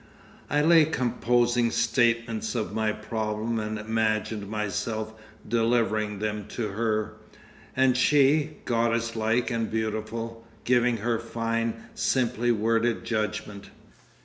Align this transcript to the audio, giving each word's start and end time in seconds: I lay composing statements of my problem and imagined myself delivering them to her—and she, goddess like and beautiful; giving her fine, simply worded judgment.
I 0.49 0.61
lay 0.63 0.85
composing 0.85 1.69
statements 1.69 2.55
of 2.55 2.73
my 2.73 2.91
problem 2.91 3.59
and 3.59 3.77
imagined 3.77 4.47
myself 4.49 5.13
delivering 5.47 6.17
them 6.17 6.45
to 6.55 6.69
her—and 6.69 7.95
she, 7.95 8.57
goddess 8.65 9.15
like 9.15 9.51
and 9.51 9.69
beautiful; 9.69 10.43
giving 10.63 10.97
her 10.97 11.19
fine, 11.19 11.75
simply 11.93 12.51
worded 12.51 13.05
judgment. 13.05 13.69